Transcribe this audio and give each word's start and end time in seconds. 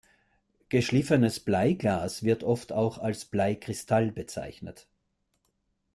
Geschliffenes 0.69 1.39
Bleiglas 1.41 2.23
wird 2.23 2.43
oft 2.43 2.71
auch 2.73 2.97
als 2.97 3.25
Bleikristall 3.25 4.11
bezeichnet. 4.11 4.87